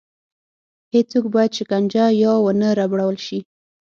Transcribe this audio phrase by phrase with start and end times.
[0.93, 3.39] هېڅوک باید شکنجه یا ونه ربړول شي.